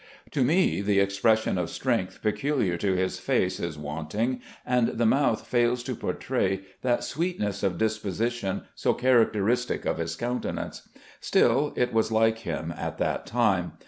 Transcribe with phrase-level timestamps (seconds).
[0.31, 5.45] To me, the expression of strength peculiar to his face is wanting, and the mouth
[5.45, 10.89] fails to portray that sweetness of disposition so characteristic of his coimtenance.
[11.19, 13.73] Still, it was like him at that time.